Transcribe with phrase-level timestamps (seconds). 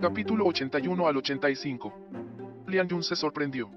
[0.00, 1.92] Capítulo 81 al 85.
[2.68, 3.68] Lian Yun se sorprendió.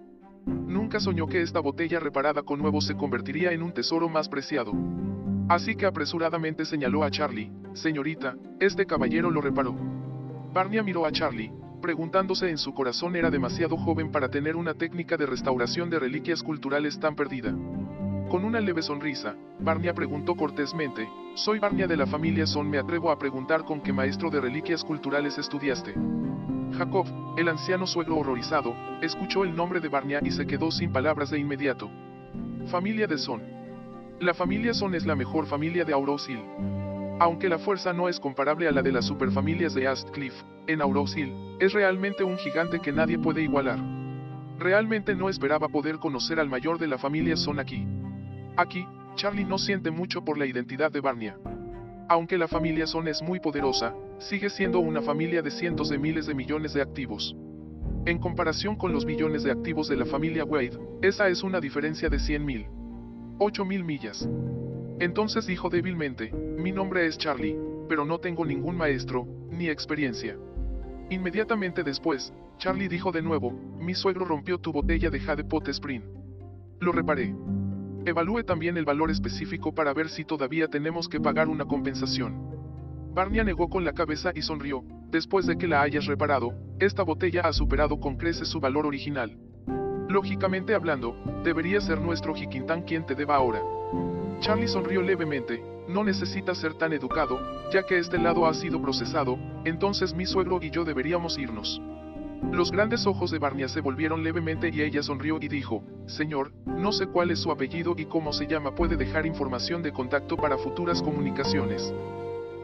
[0.45, 4.72] Nunca soñó que esta botella reparada con nuevo se convertiría en un tesoro más preciado.
[5.49, 9.75] Así que apresuradamente señaló a Charlie, señorita, este caballero lo reparó.
[10.54, 15.17] Barnia miró a Charlie, preguntándose en su corazón era demasiado joven para tener una técnica
[15.17, 17.51] de restauración de reliquias culturales tan perdida.
[18.32, 21.05] Con una leve sonrisa, Barnia preguntó cortésmente,
[21.36, 24.86] soy Barnia de la familia Son, me atrevo a preguntar con qué maestro de reliquias
[24.86, 25.93] culturales estudiaste.
[26.78, 27.05] Jacob,
[27.38, 31.39] el anciano suegro horrorizado, escuchó el nombre de Barnia y se quedó sin palabras de
[31.39, 31.91] inmediato.
[32.68, 33.41] Familia de Son.
[34.22, 36.40] La familia Son es la mejor familia de Aurosil.
[37.20, 41.34] Aunque la fuerza no es comparable a la de las superfamilias de Astcliff, en Aurosil,
[41.60, 43.80] es realmente un gigante que nadie puede igualar.
[44.58, 47.86] Realmente no esperaba poder conocer al mayor de la familia Son aquí.
[48.58, 51.38] Aquí, Charlie no siente mucho por la identidad de Barnia.
[52.10, 56.26] Aunque la familia Son es muy poderosa, sigue siendo una familia de cientos de miles
[56.26, 57.35] de millones de activos.
[58.05, 62.10] En comparación con los millones de activos de la familia Wade, esa es una diferencia
[62.10, 62.68] de 100 mil.
[63.40, 64.27] 8 mil millas.
[64.99, 67.57] Entonces dijo débilmente, mi nombre es Charlie,
[67.88, 70.38] pero no tengo ningún maestro, ni experiencia.
[71.09, 76.03] Inmediatamente después, Charlie dijo de nuevo, mi suegro rompió tu botella de Jade Pot Spring.
[76.79, 77.33] Lo reparé.
[78.03, 82.49] Evalúe también el valor específico para ver si todavía tenemos que pagar una compensación.
[83.13, 87.41] Barnia negó con la cabeza y sonrió, después de que la hayas reparado, esta botella
[87.41, 89.38] ha superado con creces su valor original.
[90.09, 93.61] Lógicamente hablando, debería ser nuestro Jiquintán quien te deba ahora.
[94.39, 97.39] Charlie sonrió levemente, no necesita ser tan educado,
[97.72, 101.79] ya que este lado ha sido procesado, entonces mi suegro y yo deberíamos irnos.
[102.50, 106.92] Los grandes ojos de Barnia se volvieron levemente y ella sonrió y dijo, Señor, no
[106.92, 110.58] sé cuál es su apellido y cómo se llama, puede dejar información de contacto para
[110.58, 111.94] futuras comunicaciones.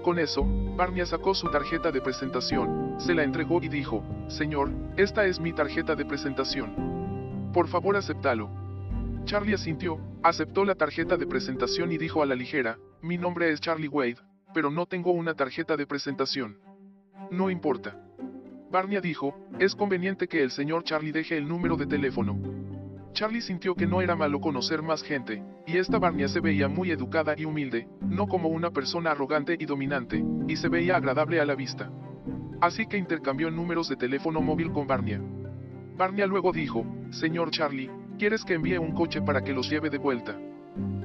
[0.04, 5.26] Con eso, Barnia sacó su tarjeta de presentación, se la entregó y dijo, Señor, esta
[5.26, 7.52] es mi tarjeta de presentación.
[7.54, 8.50] Por favor aceptalo.
[9.26, 13.62] Charlie asintió, aceptó la tarjeta de presentación y dijo a la ligera, mi nombre es
[13.62, 14.18] Charlie Wade,
[14.54, 16.58] pero no tengo una tarjeta de presentación.
[17.30, 18.07] No importa.
[18.70, 22.38] Barnia dijo, es conveniente que el señor Charlie deje el número de teléfono.
[23.14, 26.92] Charlie sintió que no era malo conocer más gente, y esta Barnia se veía muy
[26.92, 31.46] educada y humilde, no como una persona arrogante y dominante, y se veía agradable a
[31.46, 31.90] la vista.
[32.60, 35.22] Así que intercambió números de teléfono móvil con Barnia.
[35.96, 37.90] Barnia luego dijo, Señor Charlie,
[38.20, 40.38] ¿quieres que envíe un coche para que los lleve de vuelta?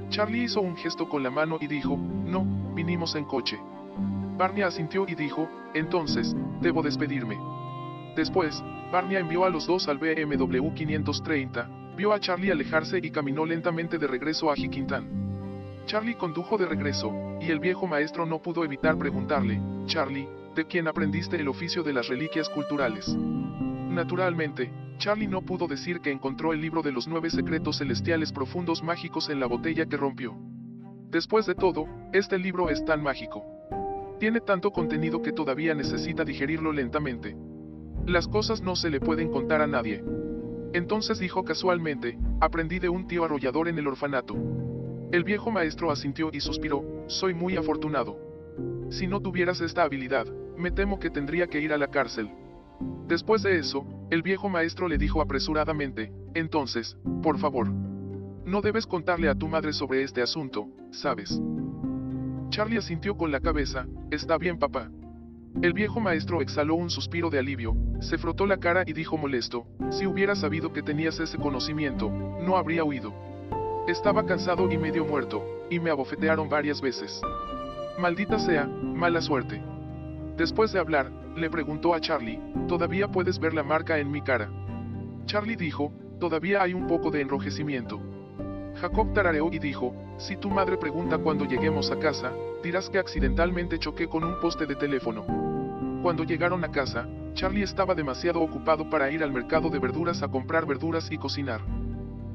[0.09, 3.57] Charlie hizo un gesto con la mano y dijo, no, vinimos en coche.
[4.43, 7.39] Barnia asintió y dijo, entonces, debo despedirme.
[8.13, 8.61] Después,
[8.91, 13.97] Barnia envió a los dos al BMW 530, vio a Charlie alejarse y caminó lentamente
[13.97, 15.85] de regreso a Jiquintán.
[15.85, 17.09] Charlie condujo de regreso,
[17.39, 21.93] y el viejo maestro no pudo evitar preguntarle, Charlie, ¿de quién aprendiste el oficio de
[21.93, 23.15] las reliquias culturales?
[23.15, 28.83] Naturalmente, Charlie no pudo decir que encontró el libro de los nueve secretos celestiales profundos
[28.83, 30.35] mágicos en la botella que rompió.
[31.11, 33.52] Después de todo, este libro es tan mágico.
[34.19, 37.35] Tiene tanto contenido que todavía necesita digerirlo lentamente.
[38.05, 40.03] Las cosas no se le pueden contar a nadie.
[40.73, 44.35] Entonces dijo casualmente, aprendí de un tío arrollador en el orfanato.
[45.11, 48.17] El viejo maestro asintió y suspiró, soy muy afortunado.
[48.89, 50.25] Si no tuvieras esta habilidad,
[50.57, 52.29] me temo que tendría que ir a la cárcel.
[53.07, 57.69] Después de eso, el viejo maestro le dijo apresuradamente, entonces, por favor.
[58.45, 61.39] No debes contarle a tu madre sobre este asunto, ¿sabes?
[62.53, 64.87] Charlie asintió con la cabeza, está bien papá.
[65.63, 69.65] El viejo maestro exhaló un suspiro de alivio, se frotó la cara y dijo molesto,
[69.89, 73.11] si hubiera sabido que tenías ese conocimiento, no habría huido.
[73.87, 77.19] Estaba cansado y medio muerto, y me abofetearon varias veces.
[77.97, 79.59] Maldita sea, mala suerte.
[80.37, 84.51] Después de hablar, le preguntó a Charlie, ¿todavía puedes ver la marca en mi cara?
[85.25, 87.99] Charlie dijo, todavía hay un poco de enrojecimiento.
[88.75, 92.31] Jacob tarareó y dijo, si tu madre pregunta cuando lleguemos a casa,
[92.63, 95.25] dirás que accidentalmente choqué con un poste de teléfono.
[96.01, 100.27] Cuando llegaron a casa, Charlie estaba demasiado ocupado para ir al mercado de verduras a
[100.27, 101.61] comprar verduras y cocinar.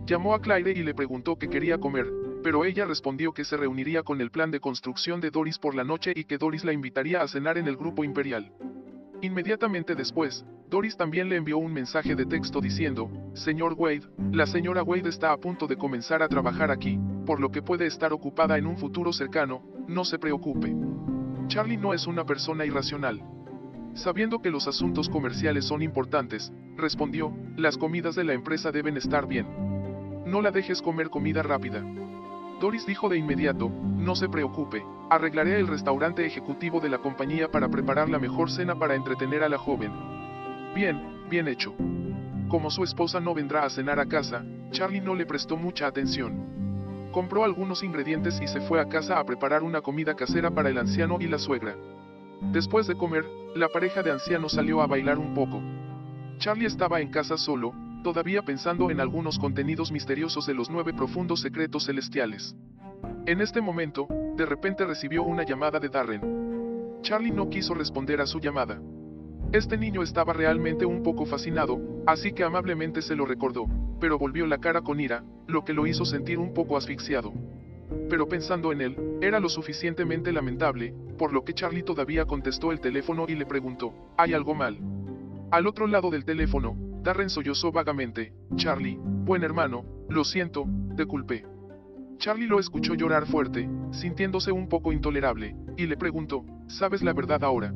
[0.07, 2.07] Llamó a Claire y le preguntó qué quería comer,
[2.43, 5.85] pero ella respondió que se reuniría con el plan de construcción de Doris por la
[5.85, 8.53] noche y que Doris la invitaría a cenar en el grupo imperial.
[9.21, 14.85] Inmediatamente después, Doris también le envió un mensaje de texto diciendo, Señor Wade, la señora
[14.85, 18.59] Wade está a punto de comenzar a trabajar aquí, por lo que puede estar ocupada
[18.59, 20.73] en un futuro cercano, no se preocupe.
[21.49, 23.21] Charlie no es una persona irracional.
[23.95, 29.27] Sabiendo que los asuntos comerciales son importantes, respondió, las comidas de la empresa deben estar
[29.27, 29.49] bien.
[30.27, 31.83] No la dejes comer comida rápida.
[32.61, 37.69] Doris dijo de inmediato, no se preocupe, Arreglaré el restaurante ejecutivo de la compañía para
[37.69, 39.91] preparar la mejor cena para entretener a la joven.
[40.75, 41.75] Bien, bien hecho.
[42.49, 47.11] Como su esposa no vendrá a cenar a casa, Charlie no le prestó mucha atención.
[47.11, 50.77] Compró algunos ingredientes y se fue a casa a preparar una comida casera para el
[50.77, 51.75] anciano y la suegra.
[52.53, 53.25] Después de comer,
[53.55, 55.63] la pareja de ancianos salió a bailar un poco.
[56.37, 57.73] Charlie estaba en casa solo,
[58.05, 62.55] todavía pensando en algunos contenidos misteriosos de los nueve profundos secretos celestiales.
[63.27, 64.07] En este momento,
[64.39, 67.01] de repente recibió una llamada de Darren.
[67.03, 68.81] Charlie no quiso responder a su llamada.
[69.53, 73.67] Este niño estaba realmente un poco fascinado, así que amablemente se lo recordó,
[74.01, 77.33] pero volvió la cara con ira, lo que lo hizo sentir un poco asfixiado.
[78.09, 82.81] Pero pensando en él, era lo suficientemente lamentable, por lo que Charlie todavía contestó el
[82.81, 84.79] teléfono y le preguntó, ¿hay algo mal?
[85.51, 90.65] Al otro lado del teléfono, Darren sollozó vagamente, Charlie, buen hermano, lo siento,
[90.97, 91.45] te culpé.
[92.19, 97.45] Charlie lo escuchó llorar fuerte, sintiéndose un poco intolerable, y le preguntó, ¿sabes la verdad
[97.45, 97.73] ahora?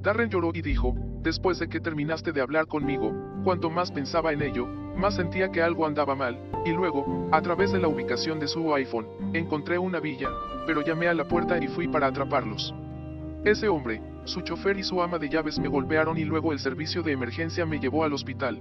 [0.00, 3.12] Darren lloró y dijo, después de que terminaste de hablar conmigo,
[3.42, 4.66] cuanto más pensaba en ello,
[4.96, 8.72] más sentía que algo andaba mal, y luego, a través de la ubicación de su
[8.72, 10.28] iPhone, encontré una villa,
[10.68, 12.72] pero llamé a la puerta y fui para atraparlos.
[13.44, 17.02] Ese hombre, su chofer y su ama de llaves me golpearon y luego el servicio
[17.02, 18.60] de emergencia me llevó al hospital.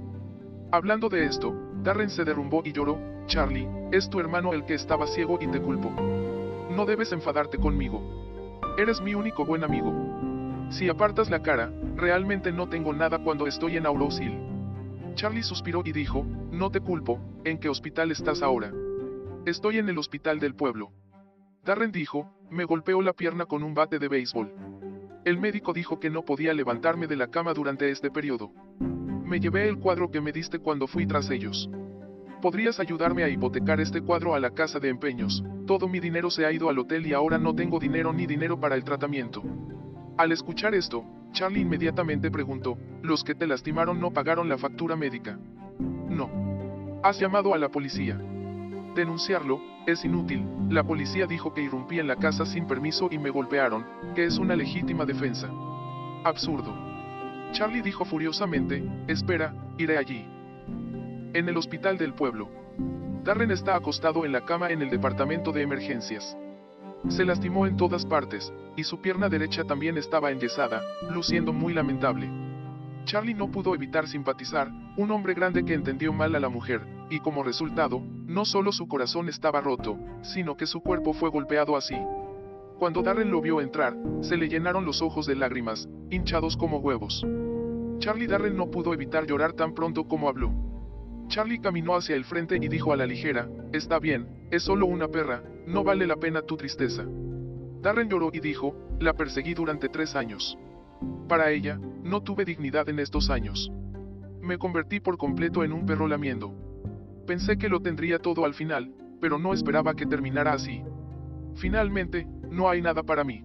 [0.72, 2.98] Hablando de esto, Darren se derrumbó y lloró,
[3.28, 5.90] Charlie, es tu hermano el que estaba ciego y te culpo.
[6.70, 8.02] No debes enfadarte conmigo.
[8.78, 9.94] Eres mi único buen amigo.
[10.70, 14.34] Si apartas la cara, realmente no tengo nada cuando estoy en Aurosil.
[15.16, 18.72] Charlie suspiró y dijo, no te culpo, ¿en qué hospital estás ahora?
[19.46, 20.92] Estoy en el hospital del pueblo.
[21.64, 24.52] Darren dijo, me golpeó la pierna con un bate de béisbol.
[25.26, 28.52] El médico dijo que no podía levantarme de la cama durante este periodo.
[28.80, 31.70] Me llevé el cuadro que me diste cuando fui tras ellos.
[32.44, 35.42] ¿Podrías ayudarme a hipotecar este cuadro a la casa de empeños?
[35.66, 38.60] Todo mi dinero se ha ido al hotel y ahora no tengo dinero ni dinero
[38.60, 39.42] para el tratamiento.
[40.18, 45.40] Al escuchar esto, Charlie inmediatamente preguntó, ¿los que te lastimaron no pagaron la factura médica?
[46.10, 47.00] No.
[47.02, 48.18] Has llamado a la policía.
[48.94, 53.30] Denunciarlo, es inútil, la policía dijo que irrumpí en la casa sin permiso y me
[53.30, 53.86] golpearon,
[54.16, 55.50] que es una legítima defensa.
[56.26, 56.76] Absurdo.
[57.54, 60.33] Charlie dijo furiosamente, espera, iré allí.
[61.34, 62.48] En el hospital del pueblo.
[63.24, 66.38] Darren está acostado en la cama en el departamento de emergencias.
[67.10, 72.30] Se lastimó en todas partes, y su pierna derecha también estaba enyesada, luciendo muy lamentable.
[73.06, 77.20] Charlie no pudo evitar simpatizar, un hombre grande que entendió mal a la mujer, y
[77.20, 81.98] como resultado, no solo su corazón estaba roto, sino que su cuerpo fue golpeado así.
[82.78, 87.26] Cuando Darren lo vio entrar, se le llenaron los ojos de lágrimas, hinchados como huevos.
[87.98, 90.73] Charlie Darren no pudo evitar llorar tan pronto como habló.
[91.34, 95.08] Charlie caminó hacia el frente y dijo a la ligera, está bien, es solo una
[95.08, 97.06] perra, no vale la pena tu tristeza.
[97.82, 100.56] Darren lloró y dijo, la perseguí durante tres años.
[101.28, 103.72] Para ella, no tuve dignidad en estos años.
[104.42, 106.54] Me convertí por completo en un perro lamiendo.
[107.26, 110.84] Pensé que lo tendría todo al final, pero no esperaba que terminara así.
[111.56, 113.44] Finalmente, no hay nada para mí.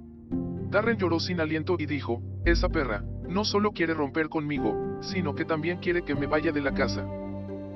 [0.70, 5.46] Darren lloró sin aliento y dijo, esa perra, no solo quiere romper conmigo, sino que
[5.46, 7.08] también quiere que me vaya de la casa.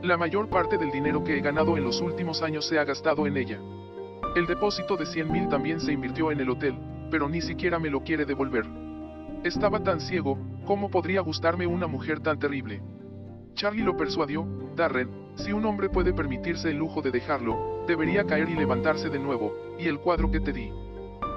[0.03, 3.25] La mayor parte del dinero que he ganado en los últimos años se ha gastado
[3.25, 3.61] en ella.
[4.35, 6.75] El depósito de 100 mil también se invirtió en el hotel,
[7.09, 8.67] pero ni siquiera me lo quiere devolver.
[9.45, 12.83] Estaba tan ciego, ¿cómo podría gustarme una mujer tan terrible?
[13.55, 18.49] Charlie lo persuadió, Darren, si un hombre puede permitirse el lujo de dejarlo, debería caer
[18.49, 20.69] y levantarse de nuevo, y el cuadro que te di.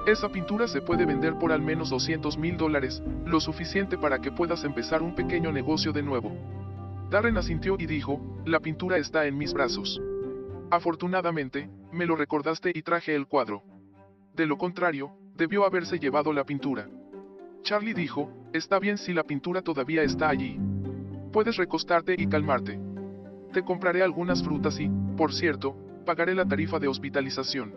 [0.08, 4.32] Esa pintura se puede vender por al menos 200 mil dólares, lo suficiente para que
[4.32, 6.32] puedas empezar un pequeño negocio de nuevo.
[7.10, 10.00] Darren asintió y dijo, la pintura está en mis brazos.
[10.70, 13.62] Afortunadamente, me lo recordaste y traje el cuadro.
[14.34, 16.88] De lo contrario, debió haberse llevado la pintura.
[17.62, 20.58] Charlie dijo, está bien si la pintura todavía está allí.
[21.32, 22.78] Puedes recostarte y calmarte.
[23.52, 27.72] Te compraré algunas frutas y, por cierto, pagaré la tarifa de hospitalización.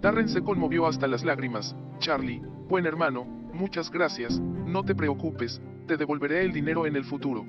[0.00, 1.76] Darren se conmovió hasta las lágrimas.
[1.98, 7.44] Charlie, buen hermano, muchas gracias, no te preocupes, te devolveré el dinero en el futuro.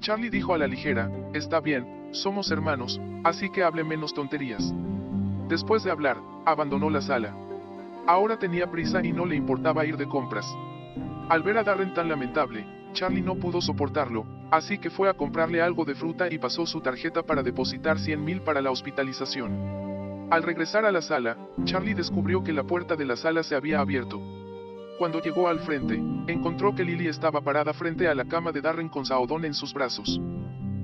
[0.00, 4.72] Charlie dijo a la ligera, está bien, somos hermanos, así que hable menos tonterías.
[5.48, 7.34] Después de hablar, abandonó la sala.
[8.06, 10.46] Ahora tenía prisa y no le importaba ir de compras.
[11.28, 15.60] Al ver a Darren tan lamentable, Charlie no pudo soportarlo, así que fue a comprarle
[15.60, 20.28] algo de fruta y pasó su tarjeta para depositar 100 mil para la hospitalización.
[20.30, 23.80] Al regresar a la sala, Charlie descubrió que la puerta de la sala se había
[23.80, 24.20] abierto.
[24.98, 28.88] Cuando llegó al frente, encontró que Lily estaba parada frente a la cama de Darren
[28.88, 30.18] con Saodón en sus brazos.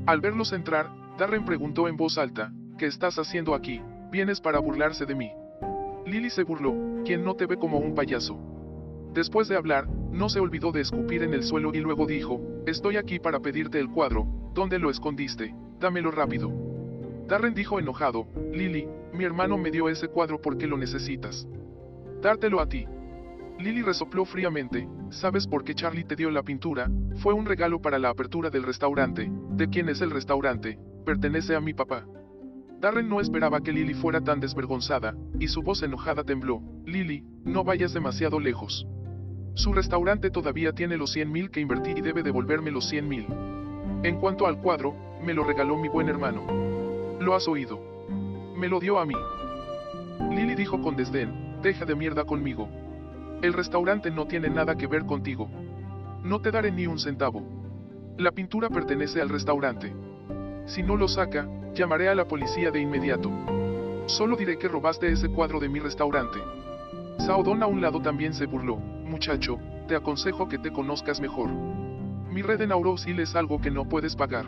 [0.05, 3.81] Al verlos entrar, Darren preguntó en voz alta, ¿qué estás haciendo aquí?
[4.11, 5.31] ¿Vienes para burlarse de mí?
[6.05, 8.39] Lily se burló, quien no te ve como un payaso.
[9.15, 12.97] Después de hablar, no se olvidó de escupir en el suelo y luego dijo, estoy
[12.99, 15.55] aquí para pedirte el cuadro, ¿dónde lo escondiste?
[15.81, 16.51] Dámelo rápido.
[17.29, 21.47] Darren dijo enojado, Lily, mi hermano me dio ese cuadro porque lo necesitas.
[22.21, 22.87] Dártelo a ti.
[23.63, 26.91] Lily resopló fríamente, ¿sabes por qué Charlie te dio la pintura?
[27.19, 29.31] Fue un regalo para la apertura del restaurante.
[29.51, 30.81] ¿De quién es el restaurante?
[31.07, 32.05] Pertenece a mi papá.
[32.81, 36.61] Darren no esperaba que Lily fuera tan desvergonzada, y su voz enojada tembló.
[36.85, 38.85] Lily, no vayas demasiado lejos.
[39.55, 43.27] Su restaurante todavía tiene los 100 mil que invertí y debe devolverme los 100 mil.
[44.03, 46.45] En cuanto al cuadro, me lo regaló mi buen hermano.
[47.21, 47.79] Lo has oído.
[48.57, 49.15] Me lo dio a mí.
[50.35, 52.69] Lily dijo con desdén, deja de mierda conmigo.
[53.43, 55.51] El restaurante no tiene nada que ver contigo.
[56.23, 57.43] No te daré ni un centavo.
[58.17, 59.93] La pintura pertenece al restaurante.
[60.67, 63.33] Si no lo saca, llamaré a la policía de inmediato.
[64.07, 66.39] Solo diré que robaste ese cuadro de mi restaurante.
[67.19, 68.77] Saudon a un lado también se burló.
[68.77, 69.59] Muchacho,
[69.89, 71.51] te aconsejo que te conozcas mejor.
[71.51, 74.47] Mi red en Aurosil es algo que no puedes pagar.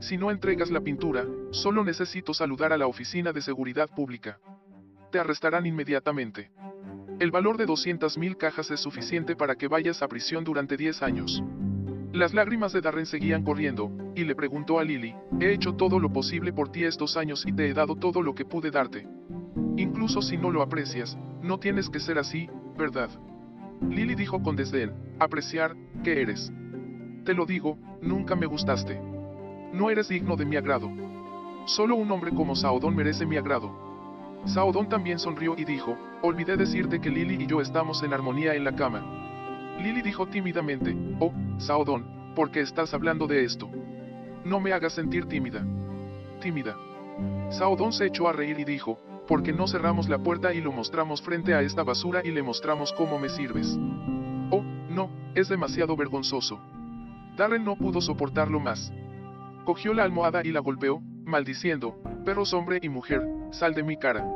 [0.00, 4.40] Si no entregas la pintura, solo necesito saludar a la oficina de seguridad pública.
[5.12, 6.50] Te arrestarán inmediatamente.
[7.20, 11.42] El valor de 200.000 cajas es suficiente para que vayas a prisión durante 10 años.
[12.12, 16.12] Las lágrimas de Darren seguían corriendo, y le preguntó a Lily, he hecho todo lo
[16.12, 19.08] posible por ti estos años y te he dado todo lo que pude darte.
[19.76, 22.48] Incluso si no lo aprecias, no tienes que ser así,
[22.78, 23.10] ¿verdad?
[23.82, 26.52] Lily dijo con desdén, apreciar, ¿qué eres?
[27.24, 29.00] Te lo digo, nunca me gustaste.
[29.72, 30.88] No eres digno de mi agrado.
[31.66, 33.87] Solo un hombre como Saodón merece mi agrado.
[34.44, 38.64] Saodón también sonrió y dijo, olvidé decirte que Lily y yo estamos en armonía en
[38.64, 39.76] la cama.
[39.82, 43.70] Lily dijo tímidamente, oh, Saodón, ¿por qué estás hablando de esto?
[44.44, 45.64] No me hagas sentir tímida.
[46.40, 46.76] Tímida.
[47.50, 51.20] Saodón se echó a reír y dijo, porque no cerramos la puerta y lo mostramos
[51.20, 53.78] frente a esta basura y le mostramos cómo me sirves.
[54.50, 56.58] Oh, no, es demasiado vergonzoso.
[57.36, 58.92] Darren no pudo soportarlo más.
[59.64, 64.26] Cogió la almohada y la golpeó, maldiciendo, perros hombre y mujer, sal de mi cara.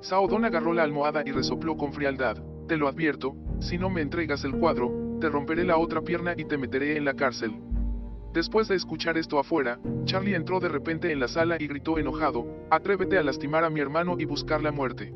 [0.00, 4.44] Saodón agarró la almohada y resopló con frialdad, te lo advierto, si no me entregas
[4.44, 7.52] el cuadro, te romperé la otra pierna y te meteré en la cárcel.
[8.32, 12.46] Después de escuchar esto afuera, Charlie entró de repente en la sala y gritó enojado,
[12.70, 15.12] Atrévete a lastimar a mi hermano y buscar la muerte.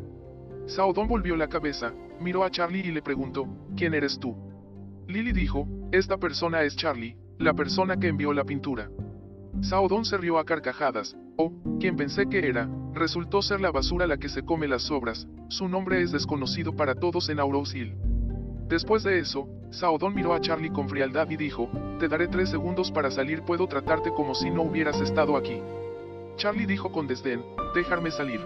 [0.67, 4.37] Saudon volvió la cabeza, miró a Charlie y le preguntó, ¿quién eres tú?
[5.09, 8.91] Lily dijo, esta persona es Charlie, la persona que envió la pintura.
[9.61, 14.17] Saudon se rió a carcajadas, oh, quien pensé que era, resultó ser la basura la
[14.17, 17.95] que se come las sobras, su nombre es desconocido para todos en Aurosil.
[18.69, 22.91] Después de eso, Saodón miró a Charlie con frialdad y dijo, te daré tres segundos
[22.91, 25.61] para salir, puedo tratarte como si no hubieras estado aquí.
[26.37, 27.43] Charlie dijo con desdén,
[27.75, 28.41] dejarme salir.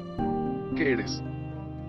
[0.76, 1.22] ¿Qué eres?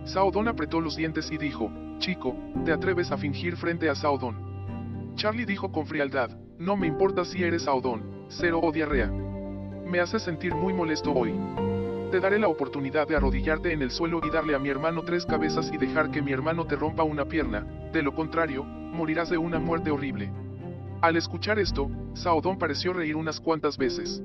[0.06, 5.14] Saodón apretó los dientes y dijo, chico, ¿te atreves a fingir frente a Saodón?
[5.16, 9.12] Charlie dijo con frialdad, no me importa si eres Saodón, cero o diarrea.
[9.92, 11.34] Me hace sentir muy molesto hoy.
[12.12, 15.26] Te daré la oportunidad de arrodillarte en el suelo y darle a mi hermano tres
[15.26, 19.38] cabezas y dejar que mi hermano te rompa una pierna, de lo contrario, morirás de
[19.38, 20.32] una muerte horrible.
[21.02, 24.24] Al escuchar esto, Saodón pareció reír unas cuantas veces.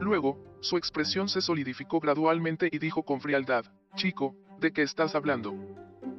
[0.00, 5.54] Luego, su expresión se solidificó gradualmente y dijo con frialdad, Chico, ¿de qué estás hablando?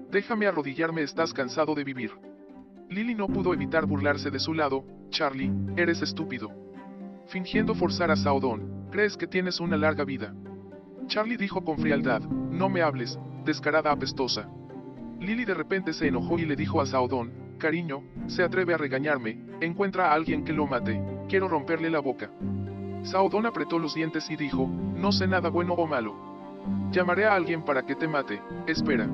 [0.10, 2.12] Déjame arrodillarme, estás cansado de vivir.
[2.90, 6.69] Lily no pudo evitar burlarse de su lado, Charlie, eres estúpido.
[7.30, 10.34] Fingiendo forzar a Saodón, crees que tienes una larga vida.
[11.06, 14.50] Charlie dijo con frialdad, no me hables, descarada apestosa.
[15.20, 19.40] Lily de repente se enojó y le dijo a Saodón, cariño, se atreve a regañarme,
[19.62, 22.32] encuentra a alguien que lo mate, quiero romperle la boca.
[23.04, 26.16] Saodón apretó los dientes y dijo, no sé nada bueno o malo.
[26.92, 29.08] Llamaré a alguien para que te mate, espera.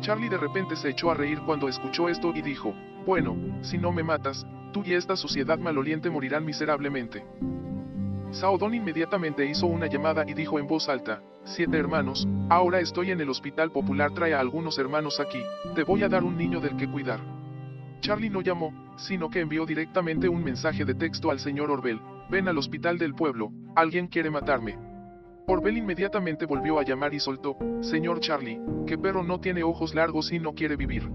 [0.00, 2.74] Charlie de repente se echó a reír cuando escuchó esto y dijo,
[3.06, 7.24] bueno, si no me matas, tú y esta sociedad maloliente morirán miserablemente.
[8.30, 13.20] Saodón inmediatamente hizo una llamada y dijo en voz alta, Siete hermanos, ahora estoy en
[13.20, 15.42] el hospital popular, trae a algunos hermanos aquí,
[15.74, 17.20] te voy a dar un niño del que cuidar.
[18.00, 22.48] Charlie no llamó, sino que envió directamente un mensaje de texto al señor Orbel, ven
[22.48, 24.78] al hospital del pueblo, alguien quiere matarme.
[25.46, 30.32] Orbel inmediatamente volvió a llamar y soltó, Señor Charlie, que perro no tiene ojos largos
[30.32, 31.08] y no quiere vivir.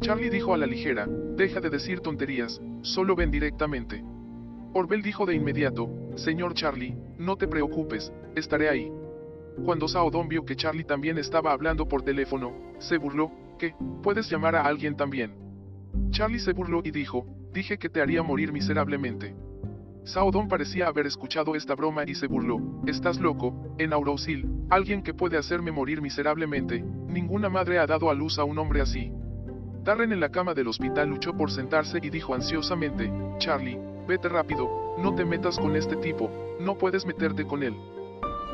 [0.00, 4.02] Charlie dijo a la ligera, deja de decir tonterías, solo ven directamente.
[4.72, 8.90] Orbel dijo de inmediato, Señor Charlie, no te preocupes, estaré ahí.
[9.64, 13.74] Cuando Saodón vio que Charlie también estaba hablando por teléfono, se burló, ¿qué?
[14.02, 15.34] ¿Puedes llamar a alguien también?
[16.10, 19.34] Charlie se burló y dijo, dije que te haría morir miserablemente.
[20.04, 22.58] Saodon parecía haber escuchado esta broma y se burló.
[22.86, 28.14] Estás loco, en Aurosil, alguien que puede hacerme morir miserablemente, ninguna madre ha dado a
[28.14, 29.12] luz a un hombre así.
[29.90, 34.94] Darren en la cama del hospital luchó por sentarse y dijo ansiosamente, Charlie, vete rápido,
[34.98, 36.30] no te metas con este tipo,
[36.60, 37.74] no puedes meterte con él.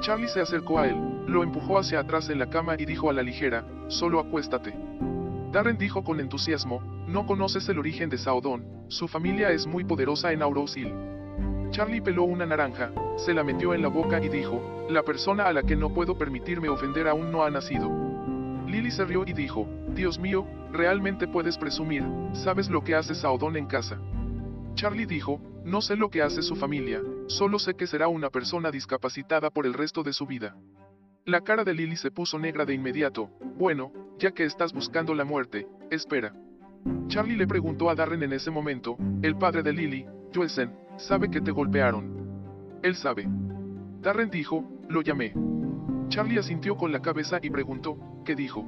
[0.00, 3.12] Charlie se acercó a él, lo empujó hacia atrás en la cama y dijo a
[3.12, 4.72] la ligera, solo acuéstate.
[5.52, 10.32] Darren dijo con entusiasmo, no conoces el origen de Saodon, su familia es muy poderosa
[10.32, 10.90] en Aurosil.
[11.68, 15.52] Charlie peló una naranja, se la metió en la boca y dijo, la persona a
[15.52, 17.90] la que no puedo permitirme ofender aún no ha nacido.
[18.66, 23.56] Lily se rió y dijo, Dios mío, realmente puedes presumir, sabes lo que hace Saodon
[23.56, 23.98] en casa.
[24.74, 28.70] Charlie dijo, no sé lo que hace su familia, solo sé que será una persona
[28.70, 30.54] discapacitada por el resto de su vida.
[31.24, 35.24] La cara de Lily se puso negra de inmediato, bueno, ya que estás buscando la
[35.24, 36.32] muerte, espera.
[37.08, 41.40] Charlie le preguntó a Darren en ese momento, el padre de Lily, Joelsen, sabe que
[41.40, 42.78] te golpearon.
[42.82, 43.26] Él sabe.
[44.02, 45.34] Darren dijo, lo llamé.
[46.08, 48.64] Charlie asintió con la cabeza y preguntó, ¿qué dijo?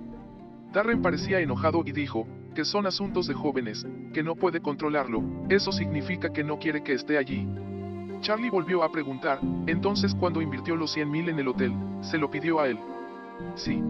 [0.73, 5.73] Darren parecía enojado y dijo, que son asuntos de jóvenes, que no puede controlarlo, eso
[5.73, 7.49] significa que no quiere que esté allí.
[8.21, 11.73] Charlie volvió a preguntar, entonces cuando invirtió los 100 mil en el hotel,
[12.03, 12.79] ¿se lo pidió a él?
[13.55, 13.83] Sí.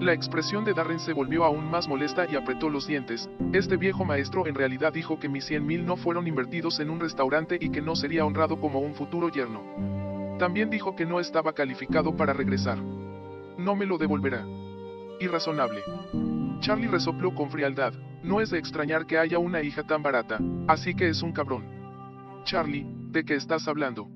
[0.00, 3.28] La expresión de Darren se volvió aún más molesta y apretó los dientes.
[3.52, 7.00] Este viejo maestro en realidad dijo que mis 100 mil no fueron invertidos en un
[7.00, 9.62] restaurante y que no sería honrado como un futuro yerno.
[10.38, 12.78] También dijo que no estaba calificado para regresar.
[13.58, 14.46] No me lo devolverá.
[15.18, 15.82] Irrazonable.
[16.60, 17.92] Charlie resopló con frialdad.
[18.22, 21.64] No es de extrañar que haya una hija tan barata, así que es un cabrón.
[22.44, 24.08] Charlie, ¿de qué estás hablando?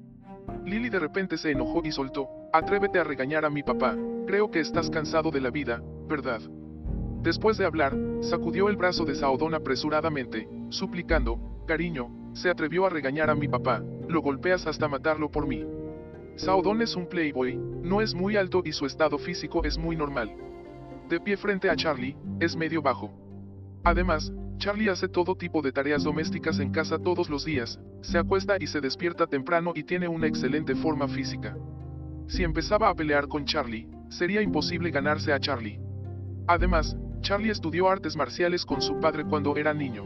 [0.64, 4.61] Lily de repente se enojó y soltó, atrévete a regañar a mi papá, creo que
[4.61, 6.40] estás cansado de la vida, ¿verdad?
[7.23, 13.30] Después de hablar, sacudió el brazo de Saodón apresuradamente, suplicando, cariño, se atrevió a regañar
[13.30, 15.64] a mi papá, lo golpeas hasta matarlo por mí.
[16.37, 20.35] Saodón es un playboy, no es muy alto y su estado físico es muy normal.
[21.11, 23.11] De pie frente a Charlie, es medio bajo.
[23.83, 28.57] Además, Charlie hace todo tipo de tareas domésticas en casa todos los días, se acuesta
[28.61, 31.57] y se despierta temprano y tiene una excelente forma física.
[32.29, 35.81] Si empezaba a pelear con Charlie, sería imposible ganarse a Charlie.
[36.46, 40.05] Además, Charlie estudió artes marciales con su padre cuando era niño.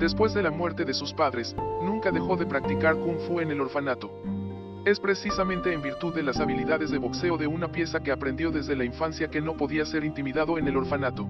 [0.00, 3.60] Después de la muerte de sus padres, nunca dejó de practicar kung fu en el
[3.60, 4.10] orfanato.
[4.86, 8.76] Es precisamente en virtud de las habilidades de boxeo de una pieza que aprendió desde
[8.76, 11.26] la infancia que no podía ser intimidado en el orfanato.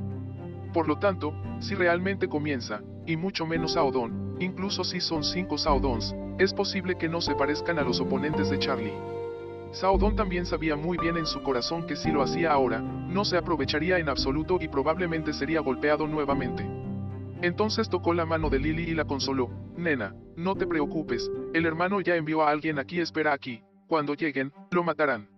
[0.75, 6.15] Por lo tanto, si realmente comienza, y mucho menos Saodon, incluso si son cinco Saodons,
[6.39, 8.93] es posible que no se parezcan a los oponentes de Charlie.
[9.73, 13.39] Saodon también sabía muy bien en su corazón que si lo hacía ahora, no se
[13.39, 16.86] aprovecharía en absoluto y probablemente sería golpeado nuevamente.
[17.47, 22.01] Entonces tocó la mano de Lily y la consoló, Nena, no te preocupes, el hermano
[22.01, 25.29] ya envió a alguien aquí, espera aquí, cuando lleguen, lo matarán.